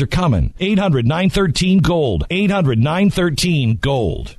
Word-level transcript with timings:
are 0.00 0.06
coming. 0.06 0.54
800 0.60 1.06
913 1.06 1.80
Gold. 1.80 2.24
800 2.30 2.78
913 2.78 3.76
Gold. 3.76 4.36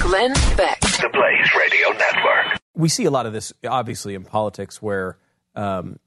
Glenn 0.00 0.32
Beck. 0.56 0.80
The 0.80 1.10
Blaze 1.12 1.50
Radio 1.58 1.90
Network. 1.98 2.60
we 2.74 2.88
see 2.88 3.04
a 3.04 3.10
lot 3.10 3.26
of 3.26 3.32
this 3.32 3.52
obviously 3.68 4.14
in 4.14 4.24
politics 4.24 4.80
where 4.80 5.18
um, 5.54 5.98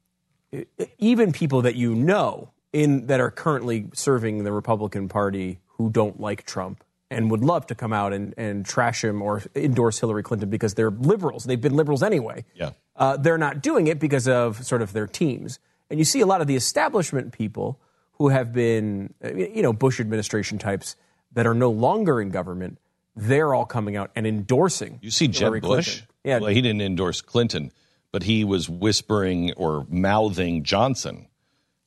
even 0.97 1.31
people 1.31 1.61
that 1.63 1.75
you 1.75 1.95
know 1.95 2.51
in 2.73 3.07
that 3.07 3.19
are 3.19 3.31
currently 3.31 3.87
serving 3.93 4.43
the 4.43 4.51
Republican 4.51 5.09
Party 5.09 5.59
who 5.77 5.89
don't 5.89 6.19
like 6.19 6.45
Trump 6.45 6.83
and 7.11 7.31
would 7.31 7.43
love 7.43 7.65
to 7.67 7.75
come 7.75 7.91
out 7.91 8.13
and, 8.13 8.33
and 8.37 8.65
trash 8.65 9.03
him 9.03 9.21
or 9.21 9.41
endorse 9.55 9.99
Hillary 9.99 10.21
Clinton 10.21 10.49
because 10.49 10.75
they're 10.75 10.91
liberals. 10.91 11.43
They've 11.45 11.59
been 11.59 11.75
liberals 11.75 12.03
anyway. 12.03 12.45
Yeah. 12.53 12.71
Uh, 12.95 13.17
they're 13.17 13.37
not 13.37 13.61
doing 13.61 13.87
it 13.87 13.99
because 13.99 14.27
of 14.27 14.63
sort 14.63 14.81
of 14.81 14.93
their 14.93 15.07
teams. 15.07 15.59
And 15.89 15.97
you 15.97 16.05
see 16.05 16.19
a 16.21 16.27
lot 16.27 16.41
of 16.41 16.47
the 16.47 16.55
establishment 16.55 17.31
people 17.31 17.79
who 18.19 18.27
have 18.29 18.53
been, 18.53 19.13
you 19.23 19.63
know, 19.63 19.73
Bush 19.73 19.99
administration 19.99 20.59
types 20.59 20.95
that 21.33 21.47
are 21.47 21.53
no 21.53 21.71
longer 21.71 22.21
in 22.21 22.29
government. 22.29 22.77
They're 23.15 23.53
all 23.53 23.65
coming 23.65 23.95
out 23.95 24.11
and 24.15 24.27
endorsing. 24.27 24.99
You 25.01 25.09
see 25.09 25.27
Jeb 25.27 25.45
Hillary 25.45 25.59
Bush? 25.61 25.85
Clinton. 25.85 26.07
Yeah, 26.23 26.39
Well, 26.39 26.51
he 26.51 26.61
didn't 26.61 26.81
endorse 26.81 27.21
Clinton, 27.21 27.71
but 28.11 28.23
he 28.23 28.43
was 28.43 28.69
whispering 28.69 29.53
or 29.53 29.85
mouthing 29.89 30.63
Johnson 30.63 31.27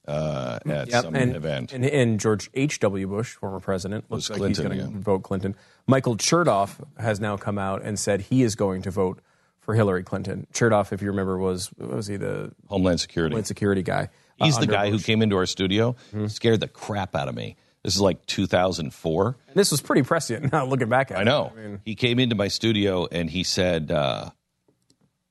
uh, 0.08 0.58
at 0.66 0.88
Yep, 0.88 1.04
some 1.04 1.14
and, 1.14 1.36
event. 1.36 1.72
And, 1.72 1.84
and 1.84 2.18
George 2.18 2.50
H.W. 2.54 3.06
Bush, 3.06 3.34
former 3.34 3.60
president, 3.60 4.10
looks 4.10 4.30
Was 4.30 4.38
like 4.38 4.48
he's 4.48 4.58
going 4.58 4.70
to 4.70 4.84
yeah. 4.84 4.88
vote 4.90 5.22
Clinton. 5.22 5.54
Michael 5.86 6.16
Chertoff 6.16 6.82
has 6.98 7.20
now 7.20 7.36
come 7.36 7.58
out 7.58 7.82
and 7.82 7.98
said 7.98 8.22
he 8.22 8.42
is 8.42 8.54
going 8.54 8.82
to 8.82 8.90
vote 8.90 9.20
for 9.60 9.74
Hillary 9.74 10.02
Clinton. 10.02 10.46
Chertoff, 10.52 10.92
if 10.92 11.02
you 11.02 11.08
remember, 11.08 11.38
was 11.38 11.70
was 11.74 12.06
he 12.06 12.16
the 12.16 12.52
Homeland 12.68 13.00
Security. 13.00 13.32
Homeland 13.32 13.46
Security 13.46 13.82
guy? 13.82 14.08
Uh, 14.40 14.44
He's 14.44 14.54
the 14.56 14.62
under 14.62 14.72
guy 14.72 14.90
who 14.90 14.98
came 14.98 15.22
into 15.22 15.36
our 15.36 15.46
studio, 15.46 15.96
Mm-hmm. 16.12 16.26
scared 16.28 16.60
the 16.60 16.68
crap 16.68 17.14
out 17.14 17.28
of 17.28 17.34
me. 17.34 17.56
This 17.84 17.94
is 17.96 18.00
like 18.00 18.24
2004. 18.26 19.36
This 19.54 19.70
was 19.72 19.80
pretty 19.80 20.02
prescient. 20.02 20.52
Now 20.52 20.64
looking 20.66 20.88
back 20.88 21.10
at 21.10 21.16
I 21.18 21.20
it, 21.20 21.22
I 21.22 21.24
know. 21.24 21.52
mean, 21.56 21.80
he 21.84 21.94
came 21.96 22.18
into 22.18 22.34
my 22.36 22.48
studio 22.48 23.08
and 23.10 23.28
he 23.28 23.42
said, 23.42 23.90
uh, 23.90 24.30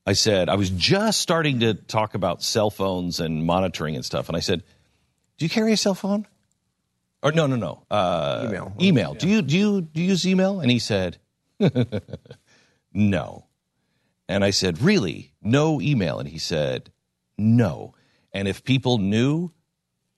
I 0.06 0.12
said, 0.14 0.48
I 0.48 0.56
was 0.56 0.68
just 0.70 1.20
starting 1.20 1.60
to 1.60 1.74
talk 1.74 2.14
about 2.14 2.42
cell 2.42 2.68
phones 2.70 3.20
and 3.20 3.46
monitoring 3.46 3.94
and 3.94 4.04
stuff. 4.04 4.28
And 4.28 4.36
I 4.36 4.40
said, 4.40 4.62
Do 5.38 5.44
you 5.44 5.48
carry 5.48 5.72
a 5.72 5.76
cell 5.76 5.94
phone? 5.94 6.26
Or 7.22 7.30
no, 7.32 7.46
no, 7.46 7.54
no. 7.56 7.82
Uh, 7.90 8.46
Email. 8.48 8.72
Email. 8.80 9.14
Do 9.14 9.28
you 9.28 9.42
do 9.42 9.56
you 9.56 9.80
do 9.80 10.02
you 10.02 10.08
use 10.08 10.26
email? 10.26 10.60
And 10.60 10.70
he 10.70 10.80
said, 10.80 11.18
No. 12.92 13.46
And 14.28 14.44
I 14.44 14.50
said, 14.50 14.82
Really? 14.82 15.32
No 15.42 15.80
email? 15.80 16.18
And 16.18 16.28
he 16.28 16.38
said, 16.38 16.90
No. 17.38 17.94
And 18.32 18.48
if 18.48 18.64
people 18.64 18.98
knew 18.98 19.50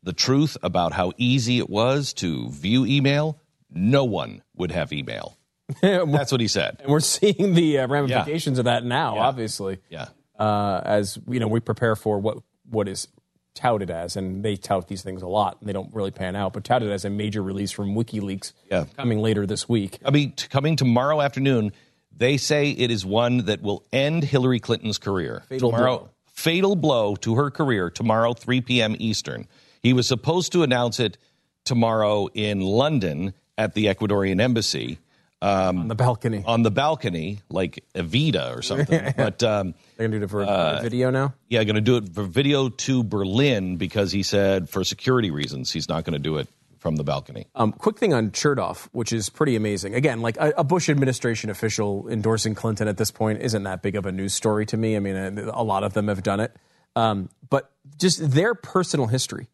the 0.02 0.12
truth 0.12 0.56
about 0.62 0.92
how 0.92 1.12
easy 1.16 1.58
it 1.58 1.68
was 1.70 2.12
to 2.14 2.48
view 2.50 2.84
email, 2.86 3.38
no 3.70 4.04
one 4.04 4.42
would 4.54 4.70
have 4.70 4.92
email. 4.92 5.36
That's 5.82 6.30
what 6.30 6.40
he 6.40 6.48
said. 6.48 6.76
and 6.80 6.90
we're 6.90 7.00
seeing 7.00 7.54
the 7.54 7.78
uh, 7.78 7.88
ramifications 7.88 8.58
of 8.58 8.66
that 8.66 8.84
now. 8.84 9.14
Yeah. 9.16 9.20
Obviously, 9.22 9.78
Yeah. 9.88 10.08
uh, 10.38 10.80
as 10.84 11.18
you 11.26 11.40
know, 11.40 11.48
we 11.48 11.60
prepare 11.60 11.96
for 11.96 12.18
what 12.18 12.38
what 12.68 12.86
is 12.88 13.08
touted 13.54 13.90
as, 13.90 14.16
and 14.16 14.44
they 14.44 14.56
tout 14.56 14.88
these 14.88 15.02
things 15.02 15.22
a 15.22 15.26
lot, 15.28 15.56
and 15.60 15.68
they 15.68 15.72
don't 15.72 15.92
really 15.94 16.10
pan 16.10 16.34
out, 16.36 16.52
but 16.52 16.64
touted 16.64 16.90
as 16.90 17.04
a 17.04 17.10
major 17.10 17.42
release 17.42 17.70
from 17.70 17.94
WikiLeaks 17.94 18.52
Yeah. 18.70 18.84
coming 18.96 19.20
later 19.20 19.46
this 19.46 19.68
week. 19.68 19.98
I 20.04 20.10
mean, 20.10 20.32
t- 20.32 20.48
coming 20.48 20.76
tomorrow 20.76 21.20
afternoon, 21.20 21.72
they 22.16 22.36
say 22.36 22.70
it 22.70 22.90
is 22.90 23.06
one 23.06 23.44
that 23.46 23.62
will 23.62 23.84
end 23.92 24.24
Hillary 24.24 24.58
Clinton's 24.60 24.98
career. 24.98 25.44
Fatal 25.48 25.70
tomorrow, 25.70 25.98
blow. 25.98 26.08
Fatal 26.34 26.74
blow 26.74 27.14
to 27.16 27.36
her 27.36 27.48
career 27.50 27.90
tomorrow, 27.90 28.34
3 28.34 28.60
p.m. 28.60 28.96
Eastern. 28.98 29.46
He 29.82 29.92
was 29.92 30.08
supposed 30.08 30.50
to 30.52 30.64
announce 30.64 30.98
it 30.98 31.16
tomorrow 31.64 32.26
in 32.34 32.60
London 32.60 33.34
at 33.56 33.74
the 33.74 33.86
Ecuadorian 33.86 34.40
embassy 34.40 34.98
on 35.40 35.86
the 35.88 35.94
balcony. 35.94 36.42
on 36.46 36.62
the 36.62 36.70
balcony, 36.72 37.40
like 37.50 37.84
Evita 37.94 38.56
or 38.56 38.62
something. 38.62 39.12
but 39.16 39.42
um, 39.44 39.74
They're 39.96 40.08
gonna 40.08 40.18
do 40.18 40.24
it 40.24 40.30
for 40.30 40.42
Uh, 40.42 40.78
a 40.80 40.82
video 40.82 41.10
now. 41.10 41.34
yeah, 41.48 41.62
going 41.64 41.76
to 41.76 41.80
do 41.80 41.98
it 41.98 42.12
for 42.14 42.24
video 42.24 42.68
to 42.68 43.04
Berlin 43.04 43.76
because 43.76 44.10
he 44.10 44.22
said 44.24 44.68
for 44.68 44.82
security 44.84 45.30
reasons 45.30 45.70
he's 45.70 45.88
not 45.88 46.04
going 46.04 46.14
to 46.14 46.18
do 46.18 46.38
it 46.38 46.48
from 46.84 46.96
the 46.96 47.02
balcony. 47.02 47.46
Um, 47.54 47.72
quick 47.72 47.96
thing 47.96 48.12
on 48.12 48.30
Chertoff, 48.30 48.88
which 48.92 49.10
is 49.10 49.30
pretty 49.30 49.56
amazing. 49.56 49.94
Again, 49.94 50.20
like 50.20 50.36
a, 50.36 50.52
a 50.58 50.64
Bush 50.64 50.90
administration 50.90 51.48
official 51.48 52.06
endorsing 52.10 52.54
Clinton 52.54 52.88
at 52.88 52.98
this 52.98 53.10
point 53.10 53.40
isn't 53.40 53.62
that 53.62 53.80
big 53.80 53.96
of 53.96 54.04
a 54.04 54.12
news 54.12 54.34
story 54.34 54.66
to 54.66 54.76
me. 54.76 54.94
I 54.94 54.98
mean, 54.98 55.16
a, 55.16 55.50
a 55.54 55.64
lot 55.64 55.82
of 55.82 55.94
them 55.94 56.08
have 56.08 56.22
done 56.22 56.40
it, 56.40 56.54
um, 56.94 57.30
but 57.48 57.72
just 57.98 58.32
their 58.32 58.54
personal 58.54 59.06
history. 59.06 59.48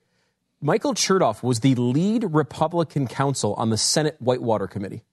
Michael 0.60 0.92
Chertoff 0.92 1.40
was 1.40 1.60
the 1.60 1.76
lead 1.76 2.24
Republican 2.24 3.06
counsel 3.06 3.54
on 3.54 3.70
the 3.70 3.78
Senate 3.78 4.16
Whitewater 4.18 4.66
Committee. 4.66 5.04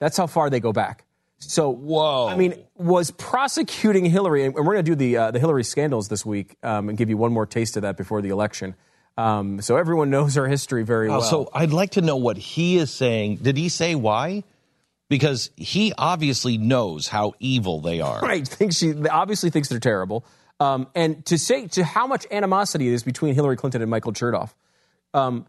That's 0.00 0.16
how 0.16 0.26
far 0.26 0.50
they 0.50 0.58
go 0.58 0.72
back. 0.72 1.04
So, 1.38 1.70
Whoa. 1.70 2.26
I 2.26 2.36
mean, 2.36 2.64
was 2.74 3.12
prosecuting 3.12 4.06
Hillary, 4.06 4.44
and 4.44 4.54
we're 4.54 4.64
going 4.64 4.78
to 4.78 4.82
do 4.82 4.96
the 4.96 5.16
uh, 5.16 5.30
the 5.30 5.38
Hillary 5.38 5.62
scandals 5.62 6.08
this 6.08 6.26
week, 6.26 6.56
um, 6.64 6.88
and 6.88 6.98
give 6.98 7.10
you 7.10 7.16
one 7.16 7.32
more 7.32 7.46
taste 7.46 7.76
of 7.76 7.82
that 7.82 7.96
before 7.96 8.22
the 8.22 8.30
election. 8.30 8.74
Um, 9.16 9.60
so 9.60 9.76
everyone 9.76 10.10
knows 10.10 10.34
her 10.34 10.48
history 10.48 10.82
very 10.82 11.08
well. 11.08 11.22
So 11.22 11.48
I'd 11.54 11.72
like 11.72 11.92
to 11.92 12.00
know 12.00 12.16
what 12.16 12.36
he 12.36 12.76
is 12.78 12.90
saying. 12.92 13.36
Did 13.36 13.56
he 13.56 13.68
say 13.68 13.94
why? 13.94 14.42
Because 15.08 15.50
he 15.56 15.92
obviously 15.96 16.58
knows 16.58 17.06
how 17.06 17.34
evil 17.38 17.80
they 17.80 18.00
are. 18.00 18.20
right 18.22 18.46
thinks 18.46 18.76
she 18.76 18.94
obviously 19.08 19.50
thinks 19.50 19.68
they're 19.68 19.78
terrible 19.78 20.24
um, 20.60 20.86
and 20.94 21.24
to 21.26 21.38
say 21.38 21.66
to 21.68 21.84
how 21.84 22.06
much 22.06 22.26
animosity 22.30 22.88
is 22.88 23.02
between 23.02 23.34
hillary 23.34 23.56
clinton 23.56 23.82
and 23.82 23.90
michael 23.90 24.12
chertoff 24.12 24.54
um, 25.12 25.46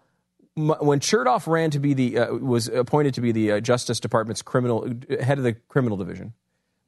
when 0.56 1.00
chertoff 1.00 1.48
ran 1.48 1.72
to 1.72 1.80
be 1.80 1.94
the 1.94 2.18
uh, 2.18 2.34
was 2.34 2.68
appointed 2.68 3.14
to 3.14 3.22
be 3.22 3.32
the 3.32 3.54
uh, 3.54 3.60
justice 3.60 4.00
department's 4.00 4.42
criminal 4.42 4.88
head 5.22 5.38
of 5.38 5.44
the 5.44 5.54
criminal 5.68 5.98
division 5.98 6.34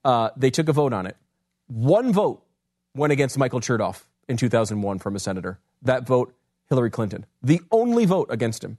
uh, 0.04 0.30
they 0.38 0.50
took 0.50 0.68
a 0.70 0.74
vote 0.74 0.94
on 0.94 1.06
it 1.06 1.18
one 1.68 2.12
vote 2.12 2.44
went 2.96 3.14
against 3.14 3.38
michael 3.38 3.60
chertoff 3.60 4.04
in 4.28 4.38
2001 4.38 5.00
from 5.00 5.16
a 5.16 5.20
senator 5.20 5.60
that 5.82 6.06
vote 6.06 6.34
hillary 6.70 6.90
clinton 6.90 7.26
the 7.42 7.62
only 7.72 8.06
vote 8.06 8.28
against 8.30 8.64
him 8.64 8.78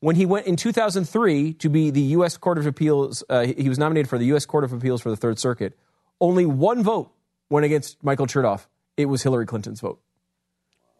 when 0.00 0.16
he 0.16 0.26
went 0.26 0.46
in 0.46 0.56
2003 0.56 1.54
to 1.54 1.68
be 1.68 1.90
the 1.90 2.00
U.S. 2.00 2.36
Court 2.36 2.58
of 2.58 2.66
Appeals, 2.66 3.24
uh, 3.28 3.46
he 3.46 3.68
was 3.68 3.78
nominated 3.78 4.08
for 4.08 4.18
the 4.18 4.26
U.S. 4.26 4.46
Court 4.46 4.64
of 4.64 4.72
Appeals 4.72 5.02
for 5.02 5.10
the 5.10 5.16
Third 5.16 5.38
Circuit. 5.38 5.76
Only 6.20 6.46
one 6.46 6.82
vote 6.82 7.12
went 7.50 7.66
against 7.66 8.02
Michael 8.02 8.26
Chertoff. 8.26 8.66
It 8.96 9.06
was 9.06 9.22
Hillary 9.22 9.46
Clinton's 9.46 9.80
vote. 9.80 10.00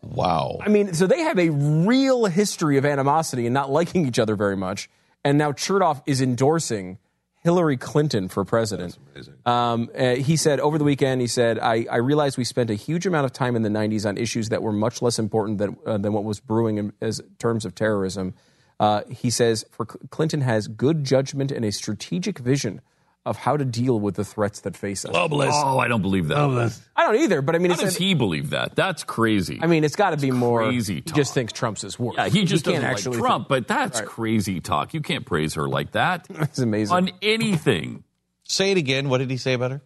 Wow. 0.02 0.58
I 0.60 0.68
mean, 0.68 0.94
so 0.94 1.06
they 1.06 1.20
have 1.20 1.38
a 1.38 1.50
real 1.50 2.26
history 2.26 2.76
of 2.76 2.84
animosity 2.84 3.46
and 3.46 3.54
not 3.54 3.70
liking 3.70 4.06
each 4.06 4.18
other 4.18 4.36
very 4.36 4.56
much. 4.56 4.88
And 5.24 5.38
now 5.38 5.52
Chertoff 5.52 6.02
is 6.06 6.20
endorsing 6.22 6.98
Hillary 7.48 7.78
Clinton 7.78 8.28
for 8.28 8.44
president. 8.44 8.98
Um, 9.46 9.88
uh, 9.98 10.16
he 10.16 10.36
said 10.36 10.60
over 10.60 10.76
the 10.76 10.84
weekend, 10.84 11.22
he 11.22 11.26
said, 11.26 11.58
I, 11.58 11.86
I 11.90 11.96
realized 11.96 12.36
we 12.36 12.44
spent 12.44 12.68
a 12.68 12.74
huge 12.74 13.06
amount 13.06 13.24
of 13.24 13.32
time 13.32 13.56
in 13.56 13.62
the 13.62 13.70
90s 13.70 14.06
on 14.06 14.18
issues 14.18 14.50
that 14.50 14.62
were 14.62 14.70
much 14.70 15.00
less 15.00 15.18
important 15.18 15.56
than, 15.56 15.78
uh, 15.86 15.96
than 15.96 16.12
what 16.12 16.24
was 16.24 16.40
brewing 16.40 16.76
in 16.76 16.92
as 17.00 17.22
terms 17.38 17.64
of 17.64 17.74
terrorism. 17.74 18.34
Uh, 18.78 19.00
he 19.08 19.30
says, 19.30 19.64
for 19.70 19.86
Cl- 19.90 20.00
Clinton 20.10 20.42
has 20.42 20.68
good 20.68 21.04
judgment 21.04 21.50
and 21.50 21.64
a 21.64 21.72
strategic 21.72 22.38
vision 22.38 22.82
of 23.28 23.36
how 23.36 23.56
to 23.56 23.64
deal 23.64 24.00
with 24.00 24.14
the 24.16 24.24
threats 24.24 24.60
that 24.60 24.76
face 24.76 25.04
us. 25.04 25.12
Oh, 25.14 25.78
I 25.78 25.86
don't 25.88 26.02
believe 26.02 26.28
that. 26.28 26.72
I 26.96 27.04
don't 27.04 27.16
either, 27.16 27.42
but 27.42 27.54
I 27.54 27.58
mean, 27.58 27.70
How 27.70 27.74
it's, 27.74 27.82
does 27.82 27.96
he 27.96 28.14
believe 28.14 28.50
that? 28.50 28.74
That's 28.74 29.04
crazy. 29.04 29.58
I 29.62 29.66
mean, 29.66 29.84
it's 29.84 29.96
got 29.96 30.10
to 30.10 30.16
be 30.16 30.30
more. 30.30 30.64
crazy 30.64 30.96
He 30.96 31.00
talk. 31.02 31.16
just 31.16 31.34
thinks 31.34 31.52
Trump's 31.52 31.84
is 31.84 31.98
worse. 31.98 32.16
yeah, 32.16 32.28
he 32.28 32.44
just 32.44 32.64
can't 32.64 32.76
doesn't 32.76 32.90
actually 32.90 33.16
like 33.18 33.26
Trump, 33.26 33.48
but 33.48 33.68
that's 33.68 34.00
crazy 34.00 34.60
talk. 34.60 34.94
You 34.94 35.00
can't 35.00 35.24
praise 35.26 35.54
her 35.54 35.68
like 35.68 35.92
that 35.92 36.26
It's 36.30 36.58
amazing. 36.58 36.96
on 36.96 37.10
anything. 37.22 38.04
Say 38.44 38.70
it 38.72 38.78
again. 38.78 39.08
What 39.08 39.18
did 39.18 39.30
he 39.30 39.36
say 39.36 39.52
about 39.52 39.70
her? 39.72 39.82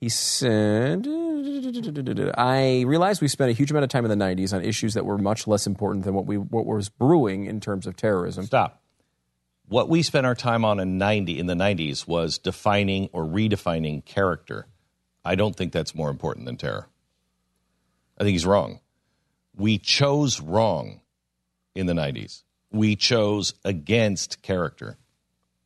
He 0.00 0.10
said, 0.10 1.06
I 2.36 2.84
realized 2.86 3.22
we 3.22 3.28
spent 3.28 3.50
a 3.50 3.54
huge 3.54 3.70
amount 3.70 3.84
of 3.84 3.90
time 3.90 4.04
in 4.04 4.16
the 4.16 4.22
90s 4.22 4.52
on 4.52 4.62
issues 4.62 4.94
that 4.94 5.06
were 5.06 5.16
much 5.16 5.46
less 5.46 5.66
important 5.66 6.04
than 6.04 6.12
what, 6.14 6.26
we, 6.26 6.36
what 6.36 6.66
was 6.66 6.88
brewing 6.90 7.46
in 7.46 7.60
terms 7.60 7.86
of 7.86 7.96
terrorism. 7.96 8.44
Stop. 8.44 8.82
What 9.66 9.88
we 9.88 10.02
spent 10.02 10.26
our 10.26 10.34
time 10.34 10.64
on 10.64 10.78
in 10.78 10.98
90 10.98 11.38
in 11.38 11.46
the 11.46 11.54
90s 11.54 12.06
was 12.06 12.38
defining 12.38 13.08
or 13.12 13.24
redefining 13.24 14.04
character. 14.04 14.66
I 15.24 15.34
don't 15.36 15.56
think 15.56 15.72
that's 15.72 15.94
more 15.94 16.10
important 16.10 16.46
than 16.46 16.56
terror. 16.56 16.88
I 18.18 18.24
think 18.24 18.32
he's 18.32 18.46
wrong. 18.46 18.80
We 19.56 19.78
chose 19.78 20.40
wrong 20.40 21.00
in 21.74 21.86
the 21.86 21.94
90s. 21.94 22.42
We 22.70 22.96
chose 22.96 23.54
against 23.64 24.42
character. 24.42 24.98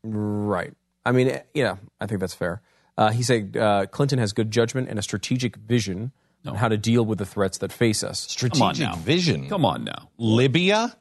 Right. 0.05 0.75
I 1.05 1.13
mean, 1.13 1.41
yeah, 1.55 1.77
I 2.01 2.07
think 2.07 2.21
that's 2.21 2.35
fair. 2.35 2.63
Uh, 2.97 3.11
he 3.11 3.23
said 3.23 3.57
uh, 3.57 3.87
Clinton 3.87 4.19
has 4.19 4.33
good 4.33 4.51
judgment 4.51 4.89
and 4.89 4.99
a 4.99 5.03
strategic 5.03 5.57
vision 5.57 6.13
on 6.47 6.55
how 6.55 6.69
to 6.69 6.77
deal 6.77 7.05
with 7.05 7.19
the 7.19 7.27
threats 7.27 7.59
that 7.59 7.73
face 7.73 8.03
us. 8.03 8.21
Strategic 8.21 8.87
now. 8.87 8.97
vision. 8.97 9.49
Come 9.49 9.65
on 9.65 9.85
now. 9.85 10.11
Libya, 10.19 10.97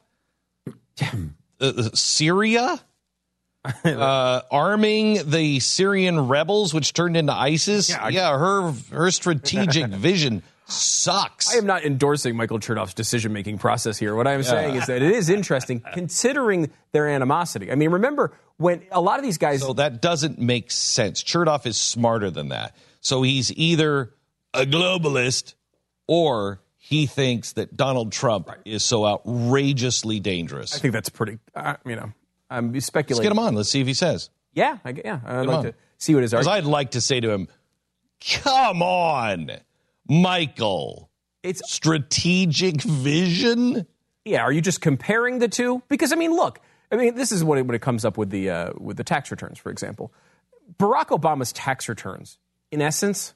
uh, 1.60 1.72
Syria, 1.94 2.80
uh, 3.84 4.40
arming 4.50 5.30
the 5.30 5.60
Syrian 5.60 6.28
rebels, 6.28 6.72
which 6.72 6.92
turned 6.92 7.16
into 7.16 7.32
ISIS. 7.32 7.88
Yeah, 7.88 8.38
her 8.38 8.72
her 8.90 9.10
strategic 9.10 9.86
vision 9.90 10.42
sucks. 10.66 11.54
I 11.54 11.58
am 11.58 11.66
not 11.66 11.84
endorsing 11.84 12.36
Michael 12.36 12.58
Chertoff's 12.58 12.94
decision 12.94 13.32
making 13.32 13.58
process 13.58 13.98
here. 13.98 14.14
What 14.14 14.26
I 14.26 14.32
am 14.34 14.42
saying 14.42 14.76
is 14.76 14.86
that 14.86 15.02
it 15.02 15.12
is 15.12 15.30
interesting 15.30 15.82
considering 15.92 16.70
their 16.92 17.08
animosity. 17.08 17.72
I 17.72 17.74
mean, 17.74 17.90
remember 17.90 18.32
when 18.58 18.82
a 18.92 19.00
lot 19.00 19.18
of 19.18 19.24
these 19.24 19.38
guys. 19.38 19.60
so 19.60 19.72
that 19.74 20.02
doesn't 20.02 20.38
make 20.38 20.70
sense. 20.70 21.22
Chertoff 21.22 21.66
is 21.66 21.78
smarter 21.78 22.30
than 22.30 22.50
that. 22.50 22.76
So 23.00 23.22
he's 23.22 23.52
either 23.52 24.12
a 24.52 24.64
globalist 24.64 25.54
or 26.06 26.60
he 26.76 27.06
thinks 27.06 27.52
that 27.52 27.76
Donald 27.76 28.12
Trump 28.12 28.50
is 28.64 28.82
so 28.82 29.06
outrageously 29.06 30.20
dangerous. 30.20 30.74
I 30.74 30.78
think 30.78 30.92
that's 30.92 31.08
pretty. 31.08 31.38
Uh, 31.54 31.76
you 31.86 31.96
know, 31.96 32.12
I'm 32.50 32.78
speculating. 32.80 33.16
Let's 33.16 33.24
get 33.24 33.32
him 33.32 33.46
on. 33.46 33.54
Let's 33.54 33.70
see 33.70 33.80
if 33.80 33.86
he 33.86 33.94
says. 33.94 34.30
Yeah, 34.54 34.78
I, 34.84 34.94
yeah. 35.04 35.20
I'd 35.24 35.46
like 35.46 35.56
on. 35.58 35.64
to 35.64 35.74
see 35.98 36.14
what 36.14 36.22
his 36.22 36.32
Because 36.32 36.46
argument. 36.46 36.66
I'd 36.66 36.70
like 36.70 36.90
to 36.92 37.00
say 37.00 37.20
to 37.20 37.30
him, 37.30 37.48
come 38.42 38.82
on, 38.82 39.50
Michael. 40.08 41.10
It's 41.42 41.62
Strategic 41.72 42.82
vision? 42.82 43.86
yeah. 44.24 44.42
Are 44.42 44.52
you 44.52 44.60
just 44.60 44.80
comparing 44.80 45.38
the 45.38 45.48
two? 45.48 45.82
Because 45.88 46.12
I 46.12 46.16
mean, 46.16 46.32
look. 46.32 46.60
I 46.90 46.96
mean, 46.96 47.14
this 47.14 47.32
is 47.32 47.44
what 47.44 47.58
it, 47.58 47.66
when 47.66 47.74
it 47.74 47.82
comes 47.82 48.04
up 48.04 48.16
with 48.16 48.30
the 48.30 48.50
uh, 48.50 48.70
with 48.78 48.96
the 48.96 49.04
tax 49.04 49.30
returns, 49.30 49.58
for 49.58 49.70
example. 49.70 50.12
Barack 50.78 51.08
Obama's 51.08 51.52
tax 51.52 51.88
returns, 51.88 52.38
in 52.70 52.82
essence, 52.82 53.34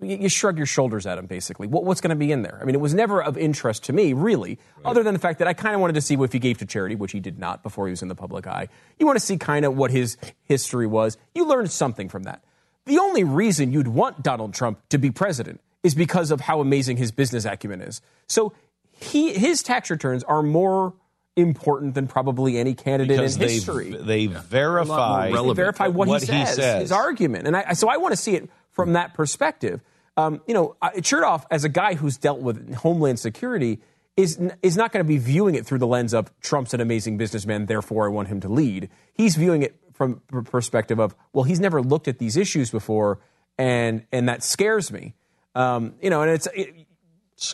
you, 0.00 0.16
you 0.16 0.28
shrug 0.28 0.56
your 0.56 0.66
shoulders 0.66 1.06
at 1.06 1.18
him. 1.18 1.26
Basically, 1.26 1.66
what, 1.66 1.84
what's 1.84 2.00
going 2.00 2.10
to 2.10 2.16
be 2.16 2.30
in 2.32 2.42
there? 2.42 2.58
I 2.60 2.64
mean, 2.64 2.74
it 2.74 2.80
was 2.80 2.94
never 2.94 3.22
of 3.22 3.36
interest 3.38 3.84
to 3.84 3.92
me, 3.92 4.12
really, 4.12 4.58
other 4.84 5.02
than 5.02 5.14
the 5.14 5.20
fact 5.20 5.38
that 5.38 5.48
I 5.48 5.54
kind 5.54 5.74
of 5.74 5.80
wanted 5.80 5.94
to 5.94 6.00
see 6.00 6.16
what 6.16 6.32
he 6.32 6.38
gave 6.38 6.58
to 6.58 6.66
charity, 6.66 6.94
which 6.94 7.12
he 7.12 7.20
did 7.20 7.38
not 7.38 7.62
before 7.62 7.86
he 7.86 7.90
was 7.90 8.02
in 8.02 8.08
the 8.08 8.14
public 8.14 8.46
eye. 8.46 8.68
You 8.98 9.06
want 9.06 9.18
to 9.18 9.24
see 9.24 9.36
kind 9.38 9.64
of 9.64 9.76
what 9.76 9.90
his 9.90 10.16
history 10.44 10.86
was. 10.86 11.16
You 11.34 11.46
learned 11.46 11.70
something 11.70 12.08
from 12.08 12.24
that. 12.24 12.42
The 12.84 12.98
only 12.98 13.24
reason 13.24 13.72
you'd 13.72 13.88
want 13.88 14.22
Donald 14.22 14.54
Trump 14.54 14.80
to 14.90 14.98
be 14.98 15.10
president 15.10 15.60
is 15.82 15.94
because 15.94 16.30
of 16.30 16.40
how 16.40 16.60
amazing 16.60 16.96
his 16.98 17.10
business 17.12 17.44
acumen 17.44 17.80
is. 17.80 18.00
So 18.28 18.52
he 18.90 19.32
his 19.34 19.62
tax 19.62 19.90
returns 19.90 20.22
are 20.24 20.42
more 20.42 20.94
important 21.36 21.94
than 21.94 22.06
probably 22.08 22.56
any 22.58 22.74
candidate 22.74 23.16
Because 23.18 23.34
in 23.36 23.40
they, 23.42 23.52
history. 23.54 23.90
they 23.90 24.26
verify 24.26 25.26
They 25.26 25.32
relevant. 25.34 25.56
verify 25.56 25.88
what, 25.88 26.08
what 26.08 26.22
he, 26.22 26.32
he 26.32 26.44
says, 26.46 26.56
says. 26.56 26.80
his 26.82 26.92
argument, 26.92 27.46
and 27.46 27.56
I, 27.56 27.74
so 27.74 27.88
I 27.88 27.98
want 27.98 28.12
to 28.12 28.16
see 28.16 28.34
it 28.36 28.48
from 28.76 28.92
that 28.92 29.14
perspective. 29.14 29.80
Um, 30.16 30.40
you 30.46 30.54
know, 30.54 30.76
Chertoff, 30.98 31.44
as 31.50 31.64
a 31.64 31.68
guy 31.68 31.94
who's 31.94 32.16
dealt 32.16 32.40
with 32.40 32.74
Homeland 32.76 33.18
Security, 33.18 33.80
is 34.16 34.38
is 34.62 34.76
not 34.76 34.92
going 34.92 35.04
to 35.04 35.08
be 35.08 35.18
viewing 35.18 35.54
it 35.56 35.66
through 35.66 35.78
the 35.78 35.86
lens 35.86 36.14
of 36.14 36.30
Trump's 36.40 36.72
an 36.72 36.80
amazing 36.80 37.18
businessman, 37.18 37.66
therefore 37.66 38.06
I 38.06 38.08
want 38.10 38.28
him 38.28 38.40
to 38.40 38.48
lead. 38.48 38.88
He's 39.12 39.34
viewing 39.36 39.62
it 39.62 39.74
from 39.92 40.20
the 40.32 40.42
perspective 40.42 40.98
of, 40.98 41.14
well, 41.32 41.42
he's 41.44 41.60
never 41.60 41.82
looked 41.82 42.06
at 42.08 42.18
these 42.18 42.36
issues 42.36 42.70
before, 42.70 43.18
and 43.58 44.04
and 44.12 44.28
that 44.28 44.42
scares 44.42 44.92
me. 44.92 45.14
Um, 45.54 45.94
you 46.00 46.08
know, 46.10 46.22
and 46.22 46.30
it's. 46.30 46.46
It, 46.54 46.86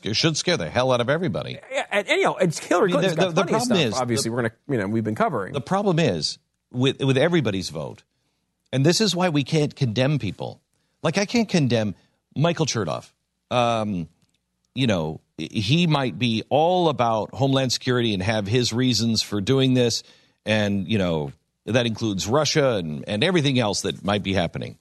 It 0.04 0.14
should 0.14 0.36
scare 0.36 0.56
the 0.56 0.70
hell 0.70 0.92
out 0.92 1.00
of 1.00 1.08
everybody. 1.08 1.58
and, 1.90 2.06
and, 2.06 2.18
you 2.18 2.22
know, 2.22 2.36
and 2.36 2.54
Hillary 2.54 2.92
I 2.94 3.00
mean, 3.00 3.10
the- 3.10 3.14
the- 3.16 3.30
the 3.32 3.44
problem 3.44 3.60
stuff. 3.64 3.78
is- 3.78 3.94
obviously, 3.94 4.30
we're 4.30 4.42
going 4.42 4.50
to, 4.50 4.56
you 4.72 4.78
know, 4.78 4.86
we've 4.86 5.02
been 5.02 5.16
covering. 5.16 5.52
The 5.52 5.60
problem 5.60 5.98
is 5.98 6.38
with 6.70 7.02
with 7.02 7.18
everybody's 7.18 7.70
vote, 7.70 8.04
and 8.72 8.86
this 8.86 9.00
is 9.00 9.16
why 9.16 9.28
we 9.30 9.42
can't 9.42 9.74
condemn 9.74 10.20
people. 10.20 10.60
Like 11.02 11.18
I 11.18 11.24
can't 11.24 11.48
condemn 11.48 11.94
Michael 12.36 12.66
Chertoff. 12.66 13.12
Um, 13.50 14.08
you 14.74 14.86
know, 14.86 15.20
he 15.36 15.86
might 15.86 16.18
be 16.18 16.44
all 16.48 16.88
about 16.88 17.34
Homeland 17.34 17.72
Security 17.72 18.14
and 18.14 18.22
have 18.22 18.46
his 18.46 18.72
reasons 18.72 19.22
for 19.22 19.40
doing 19.40 19.74
this, 19.74 20.02
and 20.46 20.88
you 20.88 20.98
know 20.98 21.32
that 21.66 21.86
includes 21.86 22.26
Russia 22.26 22.76
and 22.76 23.04
and 23.08 23.22
everything 23.22 23.58
else 23.58 23.82
that 23.82 24.04
might 24.04 24.22
be 24.22 24.32
happening. 24.32 24.78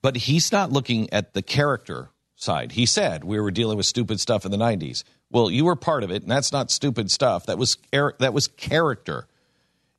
But 0.00 0.16
he's 0.16 0.52
not 0.52 0.72
looking 0.72 1.12
at 1.12 1.34
the 1.34 1.42
character 1.42 2.10
side. 2.36 2.72
He 2.72 2.86
said 2.86 3.24
we 3.24 3.38
were 3.40 3.50
dealing 3.50 3.76
with 3.76 3.86
stupid 3.86 4.20
stuff 4.20 4.44
in 4.44 4.50
the 4.50 4.56
'90s. 4.56 5.04
Well, 5.30 5.50
you 5.50 5.64
were 5.64 5.76
part 5.76 6.02
of 6.02 6.10
it, 6.10 6.22
and 6.22 6.30
that's 6.30 6.52
not 6.52 6.70
stupid 6.70 7.10
stuff. 7.10 7.46
That 7.46 7.58
was 7.58 7.76
that 7.92 8.32
was 8.32 8.48
character 8.48 9.28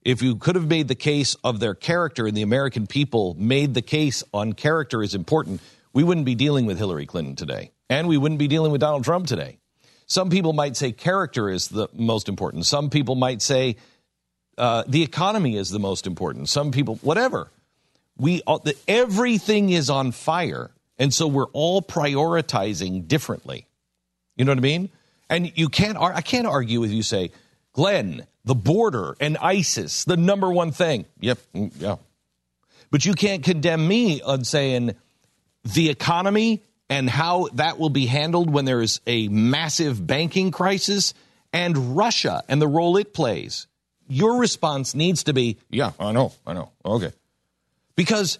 if 0.04 0.22
you 0.22 0.36
could 0.36 0.56
have 0.56 0.68
made 0.68 0.88
the 0.88 0.96
case 0.96 1.36
of 1.44 1.60
their 1.60 1.76
character 1.76 2.26
and 2.26 2.36
the 2.36 2.42
American 2.42 2.88
people 2.88 3.36
made 3.38 3.74
the 3.74 3.82
case 3.82 4.24
on 4.34 4.54
character 4.54 5.04
is 5.04 5.14
important, 5.14 5.62
we 5.94 6.04
wouldn't 6.04 6.26
be 6.26 6.36
dealing 6.36 6.66
with 6.66 6.78
Hillary 6.78 7.06
Clinton 7.06 7.36
today. 7.36 7.72
And 7.90 8.08
we 8.08 8.18
wouldn't 8.18 8.40
be 8.40 8.48
dealing 8.48 8.72
with 8.72 8.82
Donald 8.82 9.04
Trump 9.04 9.28
today. 9.28 9.58
Some 10.06 10.30
people 10.30 10.54
might 10.54 10.78
say 10.78 10.92
character 10.92 11.50
is 11.50 11.68
the 11.68 11.88
most 11.94 12.30
important. 12.30 12.66
Some 12.66 12.90
people 12.90 13.16
might 13.16 13.42
say 13.42 13.78
uh, 14.58 14.84
the 14.88 15.04
economy 15.04 15.56
is 15.56 15.70
the 15.70 15.80
most 15.80 16.08
important. 16.08 16.50
Some 16.50 16.72
people, 16.72 16.96
whatever. 17.02 17.52
We 18.18 18.42
all, 18.42 18.60
the, 18.60 18.76
everything 18.88 19.70
is 19.70 19.90
on 19.90 20.12
fire, 20.12 20.72
and 20.98 21.14
so 21.14 21.28
we're 21.28 21.48
all 21.54 21.82
prioritizing 21.82 23.08
differently. 23.08 23.68
You 24.36 24.46
know 24.46 24.52
what 24.52 24.58
I 24.58 24.62
mean? 24.62 24.90
And 25.30 25.58
you 25.58 25.70
can't. 25.70 25.98
I 25.98 26.22
can't 26.22 26.48
argue 26.48 26.82
with 26.82 26.92
you. 26.92 27.04
Say, 27.04 27.32
Glenn, 27.72 28.28
the 28.50 28.56
border 28.56 29.16
and 29.20 29.38
ISIS, 29.38 30.06
the 30.06 30.18
number 30.18 30.52
one 30.52 30.72
thing. 30.72 31.06
Yep, 31.20 31.38
mm, 31.54 31.72
yeah. 31.78 31.98
But 32.90 33.06
you 33.06 33.14
can't 33.14 33.44
condemn 33.44 33.88
me 33.88 34.24
on 34.24 34.44
saying 34.44 34.96
the 35.76 35.92
economy 35.92 36.64
and 36.90 37.08
how 37.08 37.50
that 37.54 37.78
will 37.78 37.92
be 37.92 38.08
handled 38.08 38.50
when 38.50 38.66
there 38.66 38.82
is 38.82 39.02
a 39.06 39.28
massive 39.28 40.06
banking 40.06 40.50
crisis 40.50 41.14
and 41.54 41.96
Russia 41.96 42.44
and 42.50 42.60
the 42.60 42.68
role 42.68 42.98
it 42.98 43.14
plays. 43.14 43.68
Your 44.08 44.40
response 44.40 44.96
needs 44.96 45.26
to 45.26 45.34
be, 45.34 45.60
yeah, 45.70 45.92
I 46.00 46.12
know, 46.12 46.34
I 46.48 46.54
know, 46.54 46.72
okay. 46.84 47.14
Because 47.96 48.40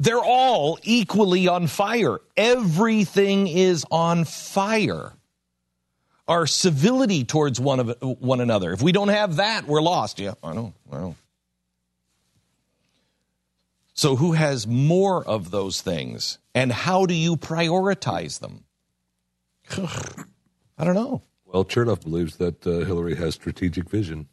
they're 0.00 0.18
all 0.18 0.78
equally 0.82 1.48
on 1.48 1.66
fire. 1.66 2.18
Everything 2.36 3.46
is 3.46 3.86
on 3.90 4.26
fire. 4.26 5.14
Our 6.26 6.46
civility 6.46 7.24
towards 7.24 7.60
one 7.60 7.80
of 7.80 7.96
one 8.00 8.40
another. 8.40 8.72
If 8.72 8.80
we 8.80 8.92
don't 8.92 9.08
have 9.08 9.36
that, 9.36 9.66
we're 9.66 9.82
lost. 9.82 10.18
Yeah, 10.18 10.34
I 10.42 10.54
know, 10.54 10.72
I 10.90 10.96
know. 10.96 11.16
So, 13.92 14.16
who 14.16 14.32
has 14.32 14.66
more 14.66 15.24
of 15.24 15.50
those 15.50 15.80
things, 15.80 16.38
and 16.54 16.72
how 16.72 17.06
do 17.06 17.14
you 17.14 17.36
prioritize 17.36 18.40
them? 18.40 18.64
I 20.78 20.84
don't 20.84 20.94
know. 20.94 21.22
Well, 21.46 21.64
Chernoff 21.64 22.02
believes 22.02 22.36
that 22.38 22.66
uh, 22.66 22.84
Hillary 22.84 23.14
has 23.14 23.34
strategic 23.34 23.88
vision. 23.88 24.26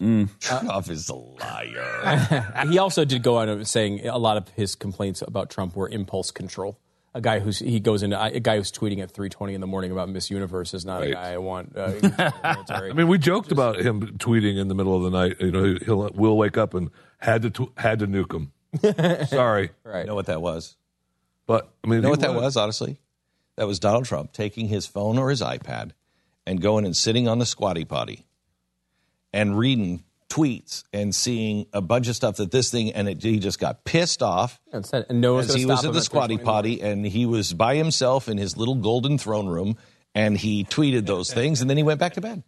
Chernoff 0.00 0.90
is 0.90 1.08
a 1.08 1.14
liar. 1.14 2.66
he 2.68 2.78
also 2.78 3.04
did 3.04 3.22
go 3.22 3.36
on 3.36 3.64
saying 3.64 4.06
a 4.06 4.18
lot 4.18 4.36
of 4.36 4.48
his 4.50 4.74
complaints 4.74 5.22
about 5.22 5.50
Trump 5.50 5.76
were 5.76 5.88
impulse 5.88 6.32
control. 6.32 6.78
A 7.16 7.20
guy 7.20 7.38
who's 7.38 7.60
he 7.60 7.78
goes 7.78 8.02
into 8.02 8.20
a 8.20 8.40
guy 8.40 8.56
who's 8.56 8.72
tweeting 8.72 8.98
at 9.00 9.12
3:20 9.12 9.54
in 9.54 9.60
the 9.60 9.66
morning 9.68 9.92
about 9.92 10.08
Miss 10.08 10.30
Universe 10.30 10.74
is 10.74 10.84
not 10.84 11.04
a 11.04 11.12
guy 11.12 11.32
I 11.34 11.38
want. 11.38 11.76
Uh. 11.76 11.92
I 12.68 12.92
mean, 12.92 13.06
we 13.06 13.18
joked 13.18 13.52
about 13.52 13.78
him 13.78 14.18
tweeting 14.18 14.58
in 14.58 14.66
the 14.66 14.74
middle 14.74 14.96
of 14.96 15.04
the 15.04 15.10
night. 15.10 15.36
You 15.40 15.52
know, 15.52 15.76
he'll 15.84 16.10
we'll 16.12 16.36
wake 16.36 16.56
up 16.56 16.74
and 16.74 16.90
had 17.18 17.42
to 17.42 17.50
tw- 17.50 17.78
had 17.78 18.00
to 18.00 18.08
nuke 18.08 18.32
him. 18.34 19.26
Sorry, 19.28 19.70
right. 19.84 20.00
You 20.00 20.06
know 20.06 20.16
what 20.16 20.26
that 20.26 20.42
was? 20.42 20.76
but 21.46 21.70
I 21.84 21.86
mean, 21.88 21.98
You 21.98 22.02
know 22.02 22.10
what 22.10 22.20
that 22.20 22.34
was, 22.34 22.56
honestly? 22.56 22.98
That 23.56 23.68
was 23.68 23.78
Donald 23.78 24.06
Trump 24.06 24.32
taking 24.32 24.66
his 24.66 24.86
phone 24.86 25.16
or 25.16 25.30
his 25.30 25.40
iPad 25.40 25.92
and 26.46 26.60
going 26.60 26.84
and 26.84 26.96
sitting 26.96 27.28
on 27.28 27.38
the 27.38 27.46
squatty 27.46 27.84
potty 27.84 28.26
and 29.32 29.56
reading 29.56 30.02
tweets 30.34 30.82
and 30.92 31.14
seeing 31.14 31.66
a 31.72 31.80
bunch 31.80 32.08
of 32.08 32.16
stuff 32.16 32.36
that 32.36 32.50
this 32.50 32.70
thing, 32.70 32.92
and 32.92 33.08
it, 33.08 33.22
he 33.22 33.38
just 33.38 33.60
got 33.60 33.84
pissed 33.84 34.22
off 34.22 34.60
And 34.72 34.84
said- 34.84 35.06
and 35.08 35.20
no 35.20 35.38
he 35.38 35.64
was 35.64 35.84
at 35.84 35.92
the 35.92 36.00
squatty 36.00 36.38
potty 36.38 36.80
and 36.80 37.06
he 37.06 37.24
was 37.24 37.52
by 37.52 37.76
himself 37.76 38.28
in 38.28 38.36
his 38.38 38.56
little 38.56 38.74
golden 38.74 39.16
throne 39.16 39.46
room 39.46 39.76
and 40.14 40.36
he 40.36 40.64
tweeted 40.64 41.06
those 41.06 41.32
things 41.32 41.60
and 41.60 41.70
then 41.70 41.76
he 41.76 41.82
went 41.82 42.00
back 42.00 42.14
to 42.14 42.20
bed. 42.20 42.42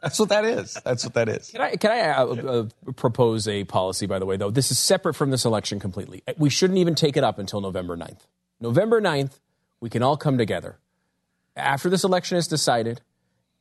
That's 0.00 0.20
what 0.20 0.28
that 0.28 0.44
is. 0.44 0.74
That's 0.84 1.02
what 1.04 1.14
that 1.14 1.28
is. 1.28 1.50
Can 1.50 1.60
I, 1.60 1.74
can 1.74 1.90
I 1.90 2.00
uh, 2.10 2.24
uh, 2.26 2.92
propose 2.94 3.48
a 3.48 3.64
policy, 3.64 4.06
by 4.06 4.20
the 4.20 4.26
way, 4.26 4.36
though? 4.36 4.50
This 4.52 4.70
is 4.70 4.78
separate 4.78 5.14
from 5.14 5.30
this 5.32 5.44
election 5.44 5.80
completely. 5.80 6.22
We 6.36 6.50
shouldn't 6.50 6.78
even 6.78 6.94
take 6.94 7.16
it 7.16 7.24
up 7.24 7.40
until 7.40 7.60
November 7.60 7.96
9th. 7.96 8.20
November 8.60 9.00
9th, 9.00 9.40
we 9.80 9.90
can 9.90 10.04
all 10.04 10.16
come 10.16 10.38
together 10.38 10.78
after 11.56 11.90
this 11.90 12.04
election 12.04 12.38
is 12.38 12.46
decided 12.46 13.00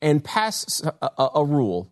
and 0.03 0.23
pass 0.23 0.83
a, 1.01 1.09
a, 1.17 1.29
a 1.37 1.43
rule 1.45 1.91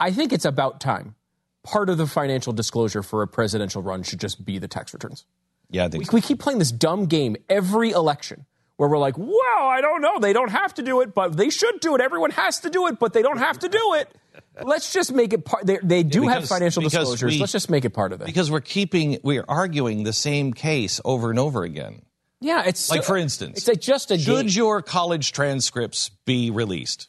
I 0.00 0.10
think 0.12 0.32
it's 0.32 0.44
about 0.44 0.80
time. 0.80 1.14
Part 1.62 1.90
of 1.90 1.98
the 1.98 2.06
financial 2.06 2.52
disclosure 2.54 3.02
for 3.02 3.22
a 3.22 3.28
presidential 3.28 3.82
run 3.82 4.02
should 4.02 4.18
just 4.20 4.44
be 4.44 4.58
the 4.58 4.66
tax 4.68 4.94
returns. 4.94 5.26
Yeah, 5.70 5.84
I 5.84 5.88
think 5.88 6.06
so. 6.06 6.10
We 6.12 6.20
keep 6.22 6.40
playing 6.40 6.58
this 6.58 6.72
dumb 6.72 7.04
game 7.06 7.36
every 7.48 7.90
election 7.90 8.46
where 8.76 8.88
we're 8.88 8.98
like, 8.98 9.18
well, 9.18 9.30
I 9.60 9.82
don't 9.82 10.00
know. 10.00 10.18
They 10.18 10.32
don't 10.32 10.50
have 10.50 10.72
to 10.74 10.82
do 10.82 11.02
it, 11.02 11.14
but 11.14 11.36
they 11.36 11.50
should 11.50 11.80
do 11.80 11.94
it. 11.94 12.00
Everyone 12.00 12.30
has 12.30 12.60
to 12.60 12.70
do 12.70 12.86
it, 12.86 12.98
but 12.98 13.12
they 13.12 13.20
don't 13.20 13.36
have 13.36 13.58
to 13.58 13.68
do 13.68 13.94
it. 13.94 14.08
Let's 14.62 14.90
just 14.92 15.12
make 15.12 15.34
it 15.34 15.44
part. 15.44 15.66
They, 15.66 15.78
they 15.82 16.02
do 16.02 16.22
have 16.28 16.38
because- 16.38 16.48
financial 16.48 16.82
disclosures. 16.82 17.34
we- 17.34 17.38
Let's 17.38 17.52
just 17.52 17.68
make 17.68 17.84
it 17.84 17.90
part 17.90 18.12
of 18.14 18.22
it. 18.22 18.24
Because 18.26 18.50
we're 18.50 18.60
keeping, 18.62 19.18
we're 19.22 19.44
arguing 19.46 20.04
the 20.04 20.14
same 20.14 20.54
case 20.54 20.98
over 21.04 21.28
and 21.28 21.38
over 21.38 21.62
again. 21.62 22.00
yeah, 22.40 22.64
it's 22.66 22.90
Like, 22.90 23.04
for 23.04 23.18
instance, 23.18 23.68
it's 23.68 23.84
just 23.84 24.10
a 24.10 24.16
game. 24.16 24.24
Should 24.24 24.54
your 24.56 24.80
college 24.80 25.32
transcripts 25.32 26.08
be 26.24 26.50
released? 26.50 27.08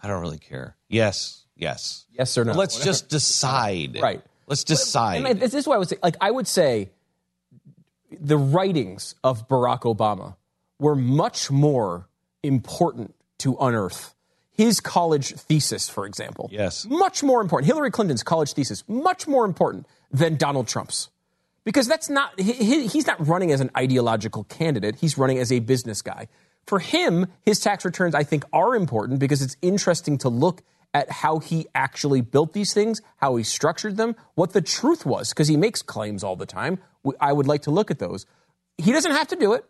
I 0.00 0.08
don't 0.08 0.22
really 0.22 0.38
care. 0.38 0.76
Yes, 0.88 1.44
yes. 1.56 2.04
Yes 2.12 2.36
or 2.38 2.44
no, 2.44 2.52
Let's 2.52 2.74
whatever. 2.76 2.90
just 2.90 3.08
decide. 3.08 3.98
Right. 4.00 4.22
Let's 4.46 4.64
decide. 4.64 5.24
And 5.26 5.40
this 5.40 5.54
is 5.54 5.66
what 5.66 5.74
I 5.74 5.78
would 5.78 5.88
say. 5.88 5.96
Like 6.02 6.16
I 6.20 6.30
would 6.30 6.46
say, 6.46 6.90
the 8.20 8.36
writings 8.38 9.14
of 9.24 9.48
Barack 9.48 9.80
Obama 9.80 10.36
were 10.78 10.94
much 10.94 11.50
more 11.50 12.08
important 12.42 13.14
to 13.38 13.56
unearth. 13.60 14.14
His 14.52 14.80
college 14.80 15.34
thesis, 15.34 15.88
for 15.88 16.06
example, 16.06 16.48
Yes. 16.52 16.86
much 16.88 17.22
more 17.22 17.40
important. 17.42 17.66
Hillary 17.66 17.90
Clinton's 17.90 18.22
college 18.22 18.52
thesis, 18.54 18.84
much 18.88 19.26
more 19.28 19.44
important 19.44 19.86
than 20.10 20.36
Donald 20.36 20.66
Trump's, 20.68 21.10
because 21.64 21.86
that's 21.86 22.08
not 22.08 22.38
he, 22.40 22.52
he- 22.52 22.86
he's 22.86 23.06
not 23.06 23.26
running 23.26 23.52
as 23.52 23.60
an 23.60 23.70
ideological 23.76 24.44
candidate. 24.44 24.96
He's 24.96 25.18
running 25.18 25.38
as 25.38 25.52
a 25.52 25.58
business 25.58 26.00
guy. 26.00 26.28
For 26.66 26.78
him, 26.78 27.26
his 27.44 27.60
tax 27.60 27.84
returns, 27.84 28.14
I 28.14 28.22
think, 28.24 28.44
are 28.52 28.74
important 28.74 29.18
because 29.18 29.42
it's 29.42 29.56
interesting 29.60 30.16
to 30.18 30.28
look 30.28 30.62
at 30.94 31.10
how 31.10 31.38
he 31.38 31.66
actually 31.74 32.20
built 32.20 32.52
these 32.52 32.72
things, 32.72 33.02
how 33.16 33.36
he 33.36 33.42
structured 33.44 33.96
them, 33.96 34.16
what 34.34 34.52
the 34.52 34.62
truth 34.62 35.04
was, 35.04 35.30
because 35.30 35.48
he 35.48 35.56
makes 35.56 35.82
claims 35.82 36.24
all 36.24 36.36
the 36.36 36.46
time. 36.46 36.78
I 37.20 37.32
would 37.32 37.46
like 37.46 37.62
to 37.62 37.70
look 37.70 37.90
at 37.90 37.98
those. 37.98 38.26
He 38.78 38.92
doesn't 38.92 39.12
have 39.12 39.28
to 39.28 39.36
do 39.36 39.52
it. 39.52 39.64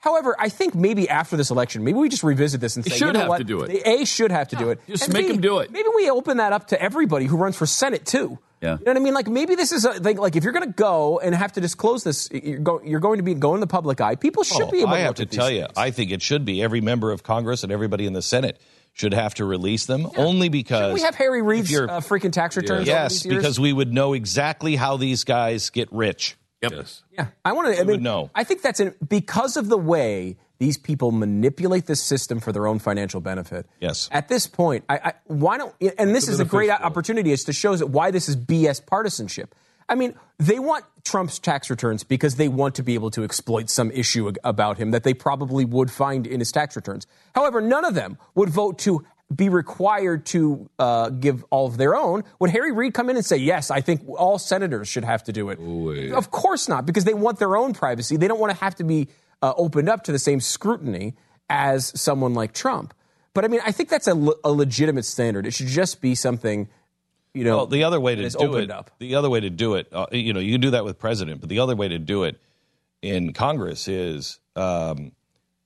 However, 0.00 0.36
I 0.38 0.48
think 0.48 0.76
maybe 0.76 1.08
after 1.08 1.36
this 1.36 1.50
election, 1.50 1.82
maybe 1.82 1.98
we 1.98 2.08
just 2.08 2.22
revisit 2.22 2.60
this 2.60 2.76
and 2.76 2.84
He 2.84 2.90
say, 2.90 2.98
should 2.98 3.06
you 3.08 3.12
know 3.14 3.20
have 3.20 3.28
what? 3.30 3.38
to 3.38 3.44
do 3.44 3.62
it. 3.62 3.68
The 3.68 3.88
A 3.88 4.04
should 4.04 4.30
have 4.30 4.48
to 4.48 4.56
do 4.56 4.70
it. 4.70 4.80
just 4.86 5.04
And 5.04 5.12
make 5.12 5.26
B, 5.26 5.34
him 5.34 5.40
do 5.40 5.58
it. 5.58 5.72
Maybe 5.72 5.88
we 5.96 6.08
open 6.08 6.36
that 6.36 6.52
up 6.52 6.68
to 6.68 6.80
everybody 6.80 7.26
who 7.26 7.36
runs 7.36 7.56
for 7.56 7.66
Senate 7.66 8.06
too. 8.06 8.38
Yeah. 8.60 8.78
You 8.78 8.84
know 8.84 8.90
what 8.92 8.96
I 8.96 9.00
mean? 9.00 9.14
Like 9.14 9.26
maybe 9.26 9.56
this 9.56 9.72
is 9.72 9.84
a, 9.84 10.00
like, 10.00 10.18
like 10.18 10.36
if 10.36 10.44
you're 10.44 10.52
going 10.52 10.66
to 10.66 10.72
go 10.72 11.18
and 11.18 11.34
have 11.34 11.52
to 11.54 11.60
disclose 11.60 12.04
this, 12.04 12.28
you're, 12.30 12.58
go, 12.60 12.80
you're 12.84 13.00
going 13.00 13.16
to 13.16 13.22
be 13.24 13.34
going 13.34 13.54
in 13.54 13.60
the 13.60 13.66
public 13.66 14.00
eye. 14.00 14.14
People 14.14 14.44
should 14.44 14.62
Oh, 14.62 14.70
be 14.70 14.80
able 14.82 14.90
I 14.90 14.98
to 14.98 15.02
have 15.04 15.14
to 15.16 15.22
at 15.22 15.30
these 15.30 15.38
tell 15.38 15.50
you. 15.50 15.66
I 15.76 15.90
think 15.90 16.12
it 16.12 16.22
should 16.22 16.44
be 16.44 16.62
every 16.62 16.80
member 16.80 17.10
of 17.10 17.24
Congress 17.24 17.64
and 17.64 17.72
everybody 17.72 18.06
in 18.06 18.12
the 18.12 18.22
Senate 18.22 18.60
should 18.98 19.14
have 19.14 19.34
to 19.34 19.44
release 19.44 19.86
them 19.86 20.08
only 20.16 20.48
because 20.48 20.92
we 20.92 21.02
have 21.02 21.14
Harry 21.14 21.40
if 21.40 21.46
Reid's 21.46 21.74
uh, 21.74 22.00
freaking 22.00 22.32
tax 22.32 22.56
returns. 22.56 22.82
over 22.82 22.90
yes, 22.90 23.12
these 23.12 23.26
years? 23.26 23.36
because 23.36 23.60
we 23.60 23.72
would 23.72 23.92
know 23.92 24.12
exactly 24.12 24.76
how 24.76 24.96
these 24.96 25.24
guys 25.24 25.70
get 25.70 25.92
rich. 25.92 26.36
Yep. 26.62 26.72
Yes. 26.72 27.02
Yeah, 27.12 27.28
I 27.44 27.52
want 27.52 27.68
to. 27.68 27.80
I 27.80 27.84
would 27.84 27.86
mean, 27.86 28.02
know. 28.02 28.30
I 28.34 28.42
think 28.42 28.62
that's 28.62 28.80
in, 28.80 28.94
because 29.06 29.56
of 29.56 29.68
the 29.68 29.78
way 29.78 30.36
these 30.58 30.76
people 30.76 31.12
manipulate 31.12 31.86
the 31.86 31.94
system 31.94 32.40
for 32.40 32.50
their 32.50 32.66
own 32.66 32.80
financial 32.80 33.20
benefit. 33.20 33.66
Yes. 33.78 34.08
At 34.10 34.28
this 34.28 34.48
point, 34.48 34.84
I, 34.88 34.96
I 34.96 35.12
why 35.26 35.58
don't? 35.58 35.72
And 35.96 36.14
this 36.14 36.26
is 36.26 36.40
a 36.40 36.44
great 36.44 36.70
opportunity 36.70 37.30
is 37.30 37.44
to 37.44 37.52
show 37.52 37.76
that 37.76 37.86
why 37.86 38.10
this 38.10 38.28
is 38.28 38.36
BS 38.36 38.84
partisanship. 38.84 39.54
I 39.88 39.94
mean, 39.94 40.14
they 40.38 40.58
want 40.58 40.84
Trump's 41.04 41.38
tax 41.38 41.70
returns 41.70 42.04
because 42.04 42.36
they 42.36 42.48
want 42.48 42.74
to 42.76 42.82
be 42.82 42.94
able 42.94 43.10
to 43.12 43.24
exploit 43.24 43.70
some 43.70 43.90
issue 43.90 44.30
about 44.44 44.78
him 44.78 44.90
that 44.90 45.02
they 45.02 45.14
probably 45.14 45.64
would 45.64 45.90
find 45.90 46.26
in 46.26 46.40
his 46.40 46.52
tax 46.52 46.76
returns. 46.76 47.06
However, 47.34 47.60
none 47.60 47.84
of 47.84 47.94
them 47.94 48.18
would 48.34 48.50
vote 48.50 48.78
to 48.80 49.04
be 49.34 49.48
required 49.48 50.24
to 50.26 50.70
uh, 50.78 51.10
give 51.10 51.44
all 51.50 51.66
of 51.66 51.76
their 51.76 51.94
own. 51.94 52.24
Would 52.40 52.50
Harry 52.50 52.72
Reid 52.72 52.94
come 52.94 53.10
in 53.10 53.16
and 53.16 53.24
say, 53.24 53.36
"Yes, 53.36 53.70
I 53.70 53.80
think 53.80 54.02
all 54.08 54.38
senators 54.38 54.88
should 54.88 55.04
have 55.04 55.24
to 55.24 55.32
do 55.32 55.50
it"? 55.50 55.58
Of 56.12 56.30
course 56.30 56.68
not, 56.68 56.86
because 56.86 57.04
they 57.04 57.14
want 57.14 57.38
their 57.38 57.56
own 57.56 57.74
privacy. 57.74 58.16
They 58.16 58.28
don't 58.28 58.40
want 58.40 58.52
to 58.52 58.64
have 58.64 58.74
to 58.76 58.84
be 58.84 59.08
uh, 59.42 59.52
opened 59.56 59.88
up 59.88 60.04
to 60.04 60.12
the 60.12 60.18
same 60.18 60.40
scrutiny 60.40 61.14
as 61.50 61.92
someone 62.00 62.34
like 62.34 62.52
Trump. 62.52 62.94
But 63.34 63.44
I 63.44 63.48
mean, 63.48 63.60
I 63.64 63.72
think 63.72 63.88
that's 63.88 64.08
a, 64.08 64.14
le- 64.14 64.34
a 64.44 64.50
legitimate 64.50 65.04
standard. 65.04 65.46
It 65.46 65.52
should 65.52 65.66
just 65.66 66.00
be 66.00 66.14
something, 66.14 66.68
you 67.38 67.44
know. 67.44 67.56
Well, 67.58 67.66
the 67.66 67.84
other 67.84 68.00
way 68.00 68.16
to 68.16 68.28
do 68.28 68.56
it, 68.56 68.70
up. 68.70 68.90
the 68.98 69.14
other 69.14 69.30
way 69.30 69.40
to 69.40 69.50
do 69.50 69.74
it, 69.74 69.86
uh, 69.92 70.06
you 70.10 70.32
know, 70.32 70.40
you 70.40 70.52
can 70.52 70.60
do 70.60 70.70
that 70.70 70.84
with 70.84 70.98
president, 70.98 71.40
but 71.40 71.48
the 71.48 71.60
other 71.60 71.76
way 71.76 71.88
to 71.88 71.98
do 71.98 72.24
it 72.24 72.40
in 73.00 73.32
Congress 73.32 73.86
is 73.86 74.40
um, 74.56 75.12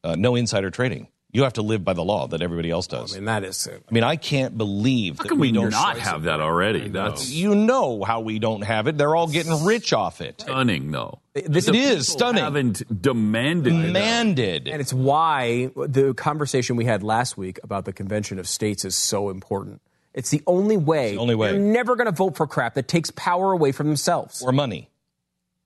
uh, 0.04 0.14
no 0.16 0.34
insider 0.34 0.70
trading. 0.70 1.08
You 1.34 1.44
have 1.44 1.54
to 1.54 1.62
live 1.62 1.82
by 1.82 1.94
the 1.94 2.04
law 2.04 2.26
that 2.26 2.42
everybody 2.42 2.70
else 2.70 2.86
does. 2.86 3.14
I 3.14 3.16
mean, 3.16 3.24
that 3.24 3.42
is. 3.42 3.66
I 3.66 3.78
mean, 3.90 4.04
I 4.04 4.16
can't 4.16 4.58
believe 4.58 5.16
How 5.16 5.22
that 5.22 5.28
can 5.30 5.38
we, 5.38 5.50
don't 5.50 5.70
not 5.70 5.96
have 5.96 6.24
that 6.24 6.40
already? 6.40 6.88
That's 6.88 7.30
You 7.30 7.54
know 7.54 8.04
how 8.04 8.20
we 8.20 8.38
don't 8.38 8.60
have 8.60 8.86
it. 8.86 8.98
They're 8.98 9.16
all 9.16 9.28
getting 9.28 9.64
rich 9.64 9.94
off 9.94 10.20
it. 10.20 10.42
stunning, 10.42 10.90
though. 10.90 11.20
This 11.32 11.68
It 11.68 11.72
The 11.72 11.78
is 11.78 12.06
stunning. 12.06 12.44
Haven't 12.44 12.82
demanded. 13.00 13.70
Demanded. 13.70 14.68
And 14.68 14.82
it's 14.82 14.92
why 14.92 15.70
the 15.74 16.12
conversation 16.12 16.76
we 16.76 16.84
had 16.84 17.02
last 17.02 17.38
week 17.38 17.58
about 17.62 17.86
the 17.86 17.94
convention 17.94 18.38
of 18.38 18.46
states 18.46 18.84
is 18.84 18.94
so 18.94 19.30
important. 19.30 19.80
It's 20.14 20.31
the 20.31 20.42
only 20.47 20.76
way. 20.76 21.12
the 21.12 21.21
only 21.21 21.35
way. 21.35 21.52
They're 21.52 21.61
never 21.61 21.97
going 21.97 22.07
to 22.07 22.12
vote 22.12 22.37
for 22.37 22.47
crap 22.47 22.75
that 22.75 22.87
takes 22.88 23.11
power 23.12 23.52
away 23.52 23.73
from 23.73 23.87
themselves. 23.88 24.42
or 24.42 24.52
money. 24.52 24.90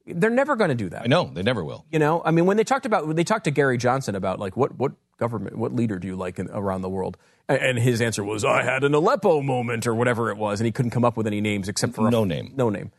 They're 0.09 0.31
never 0.31 0.55
going 0.55 0.69
to 0.69 0.76
do 0.76 0.88
that. 0.91 1.03
I 1.03 1.07
know 1.07 1.31
they 1.35 1.43
never 1.43 1.65
will. 1.65 1.85
You 1.91 1.99
know, 1.99 2.23
I 2.25 2.31
mean, 2.31 2.47
when 2.47 2.57
they 2.57 2.62
talked 2.65 2.87
about 2.87 3.12
they 3.17 3.25
talked 3.25 3.45
to 3.47 3.50
Gary 3.50 3.76
Johnson 3.76 4.15
about 4.15 4.38
like 4.38 4.57
what 4.57 4.76
what 4.79 4.93
government, 5.19 5.57
what 5.59 5.75
leader 5.75 5.99
do 5.99 6.07
you 6.07 6.15
like 6.15 6.38
in, 6.38 6.49
around 6.50 6.83
the 6.83 6.88
world, 6.88 7.17
and, 7.49 7.59
and 7.61 7.79
his 7.79 8.00
answer 8.00 8.23
was, 8.23 8.45
"I 8.45 8.62
had 8.62 8.85
an 8.85 8.95
Aleppo 8.95 9.43
moment" 9.43 9.85
or 9.85 9.97
whatever 9.97 10.31
it 10.31 10.37
was, 10.37 10.61
and 10.61 10.65
he 10.67 10.71
couldn't 10.71 10.93
come 10.93 11.05
up 11.05 11.17
with 11.17 11.26
any 11.26 11.41
names 11.41 11.69
except 11.69 11.95
for 11.97 12.07
a- 12.07 12.11
No 12.12 12.23
name. 12.23 12.53
no 12.55 12.71
name. 12.71 12.93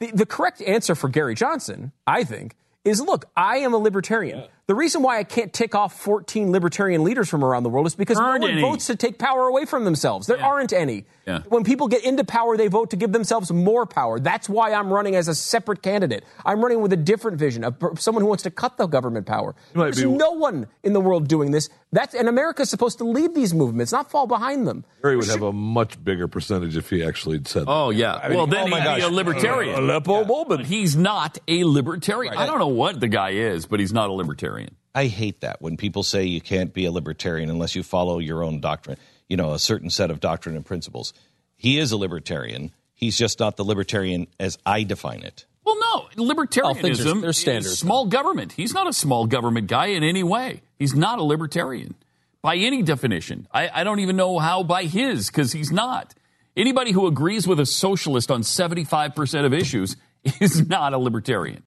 The, 0.00 0.10
the 0.10 0.26
correct 0.26 0.60
answer 0.60 0.94
for 0.94 1.08
Gary 1.08 1.34
Johnson, 1.34 1.92
I 2.06 2.22
think, 2.24 2.54
is 2.84 3.00
look, 3.00 3.24
I 3.34 3.58
am 3.58 3.72
a 3.72 3.78
libertarian. 3.78 4.44
The 4.68 4.76
reason 4.76 5.02
why 5.02 5.18
I 5.18 5.24
can't 5.24 5.52
tick 5.52 5.74
off 5.74 6.00
14 6.00 6.52
libertarian 6.52 7.02
leaders 7.02 7.28
from 7.28 7.42
around 7.44 7.64
the 7.64 7.68
world 7.68 7.86
is 7.88 7.96
because 7.96 8.16
Aren't 8.16 8.42
no 8.42 8.46
one 8.46 8.52
any. 8.52 8.62
votes 8.62 8.86
to 8.86 8.96
take 8.96 9.18
power 9.18 9.48
away 9.48 9.64
from 9.64 9.84
themselves. 9.84 10.28
There 10.28 10.42
aren't 10.42 10.72
any. 10.72 11.04
Yeah. 11.26 11.40
When 11.48 11.64
people 11.64 11.88
get 11.88 12.04
into 12.04 12.22
power, 12.24 12.56
they 12.56 12.68
vote 12.68 12.90
to 12.90 12.96
give 12.96 13.12
themselves 13.12 13.52
more 13.52 13.86
power. 13.86 14.20
That's 14.20 14.48
why 14.48 14.72
I'm 14.72 14.92
running 14.92 15.16
as 15.16 15.26
a 15.28 15.34
separate 15.34 15.82
candidate. 15.82 16.24
I'm 16.44 16.60
running 16.62 16.80
with 16.80 16.92
a 16.92 16.96
different 16.96 17.38
vision 17.38 17.64
of 17.64 17.76
someone 17.98 18.22
who 18.22 18.28
wants 18.28 18.44
to 18.44 18.50
cut 18.50 18.76
the 18.76 18.86
government 18.86 19.26
power. 19.26 19.54
There's 19.72 20.02
be- 20.02 20.08
no 20.08 20.32
one 20.32 20.68
in 20.84 20.92
the 20.92 21.00
world 21.00 21.26
doing 21.28 21.50
this. 21.50 21.68
That's 21.92 22.14
and 22.14 22.28
America's 22.28 22.70
supposed 22.70 22.98
to 22.98 23.04
lead 23.04 23.34
these 23.34 23.52
movements, 23.52 23.92
not 23.92 24.10
fall 24.10 24.26
behind 24.26 24.66
them. 24.66 24.84
Harry 25.02 25.16
would 25.16 25.26
have 25.28 25.42
a 25.42 25.52
much 25.52 26.02
bigger 26.02 26.26
percentage 26.26 26.76
if 26.76 26.88
he 26.88 27.04
actually 27.04 27.40
said 27.44 27.66
that. 27.66 27.70
Oh 27.70 27.90
yeah. 27.90 28.28
well, 28.28 28.46
then 28.46 28.64
oh 28.64 28.66
my 28.68 28.78
he'd 28.78 28.84
gosh. 28.84 28.98
be 29.00 29.02
a 29.04 29.08
libertarian. 29.10 29.74
Uh, 29.74 29.80
Aleppo 29.80 30.24
moment. 30.24 30.48
But 30.48 30.66
he's 30.66 30.96
not 30.96 31.38
a 31.46 31.64
libertarian. 31.64 32.34
I 32.34 32.46
don't 32.46 32.58
know 32.58 32.68
what 32.68 32.98
the 32.98 33.08
guy 33.08 33.30
is, 33.30 33.66
but 33.66 33.78
he's 33.78 33.92
not 33.92 34.08
a 34.08 34.12
libertarian. 34.12 34.61
I 34.94 35.06
hate 35.06 35.40
that 35.40 35.62
when 35.62 35.76
people 35.76 36.02
say 36.02 36.24
you 36.24 36.40
can't 36.40 36.72
be 36.72 36.84
a 36.84 36.92
libertarian 36.92 37.48
unless 37.50 37.74
you 37.74 37.82
follow 37.82 38.18
your 38.18 38.42
own 38.42 38.60
doctrine, 38.60 38.98
you 39.28 39.36
know, 39.36 39.52
a 39.52 39.58
certain 39.58 39.90
set 39.90 40.10
of 40.10 40.20
doctrine 40.20 40.56
and 40.56 40.64
principles. 40.64 41.14
He 41.56 41.78
is 41.78 41.92
a 41.92 41.96
libertarian. 41.96 42.72
He's 42.94 43.16
just 43.16 43.40
not 43.40 43.56
the 43.56 43.64
libertarian 43.64 44.26
as 44.38 44.58
I 44.66 44.82
define 44.82 45.22
it. 45.22 45.46
Well, 45.64 45.78
no, 45.78 46.24
libertarianism 46.24 47.22
there's 47.22 47.38
standards, 47.38 47.66
is 47.66 47.78
small 47.78 48.06
government. 48.06 48.52
He's 48.52 48.74
not 48.74 48.88
a 48.88 48.92
small 48.92 49.26
government 49.26 49.68
guy 49.68 49.86
in 49.86 50.02
any 50.02 50.22
way. 50.22 50.62
He's 50.78 50.94
not 50.94 51.18
a 51.18 51.22
libertarian 51.22 51.94
by 52.42 52.56
any 52.56 52.82
definition. 52.82 53.46
I, 53.52 53.70
I 53.72 53.84
don't 53.84 54.00
even 54.00 54.16
know 54.16 54.38
how 54.38 54.64
by 54.64 54.84
his, 54.84 55.28
because 55.28 55.52
he's 55.52 55.70
not. 55.70 56.14
Anybody 56.56 56.92
who 56.92 57.06
agrees 57.06 57.46
with 57.46 57.60
a 57.60 57.66
socialist 57.66 58.30
on 58.30 58.42
75% 58.42 59.46
of 59.46 59.54
issues 59.54 59.96
is 60.40 60.68
not 60.68 60.92
a 60.92 60.98
libertarian. 60.98 61.62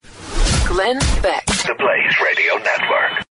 Glenn 0.68 1.00
Beck. 1.22 1.46
The 1.46 1.76
Blaze 1.78 2.16
Radio 2.24 2.56
Network. 2.58 3.05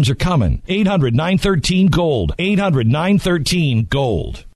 times 0.00 0.08
are 0.08 0.14
coming. 0.14 0.62
800 0.66 1.14
913 1.14 1.88
Gold. 1.88 2.32
800 2.38 2.86
913 2.86 3.84
Gold. 3.84 4.46